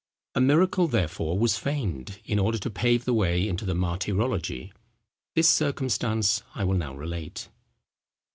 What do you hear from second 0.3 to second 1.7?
A miracle therefore was